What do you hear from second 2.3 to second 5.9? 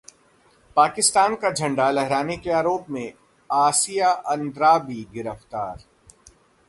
के आरोप में आसिया अंद्राबी गिरफ्तार